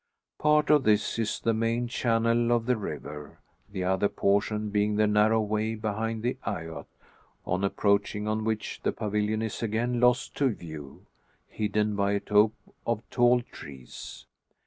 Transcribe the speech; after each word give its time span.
Part 0.39 0.71
of 0.71 0.81
this 0.83 1.19
is 1.19 1.39
the 1.39 1.53
main 1.53 1.87
channel 1.87 2.51
of 2.51 2.65
the 2.65 2.75
river, 2.75 3.37
the 3.71 3.83
other 3.83 4.09
portion 4.09 4.71
being 4.71 4.95
the 4.95 5.05
narrow 5.05 5.39
way 5.39 5.75
behind 5.75 6.23
the 6.23 6.37
eyot; 6.43 6.87
on 7.45 7.63
approaching 7.63 8.25
which 8.43 8.79
the 8.81 8.93
pavilion 8.93 9.43
is 9.43 9.61
again 9.61 9.99
lost 9.99 10.35
to 10.37 10.49
view, 10.55 11.05
hidden 11.47 11.95
by 11.95 12.13
a 12.13 12.19
tope 12.19 12.55
of 12.83 13.07
tall 13.11 13.41
trees. 13.43 14.25